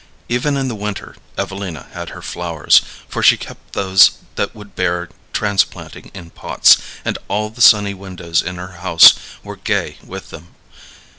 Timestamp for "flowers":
2.23-2.81